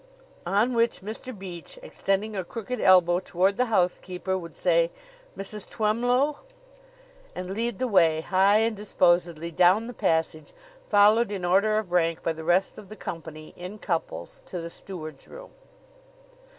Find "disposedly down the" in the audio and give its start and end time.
8.75-9.93